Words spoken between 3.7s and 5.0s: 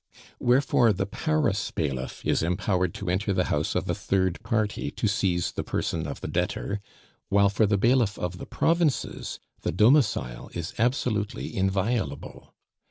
of a third party